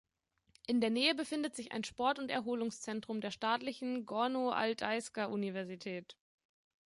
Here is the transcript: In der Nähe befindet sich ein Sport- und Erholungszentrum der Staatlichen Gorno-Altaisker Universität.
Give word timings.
In 0.65 0.81
der 0.81 0.89
Nähe 0.89 1.13
befindet 1.13 1.55
sich 1.55 1.73
ein 1.73 1.83
Sport- 1.83 2.17
und 2.17 2.31
Erholungszentrum 2.31 3.21
der 3.21 3.29
Staatlichen 3.29 4.07
Gorno-Altaisker 4.07 5.29
Universität. 5.29 6.17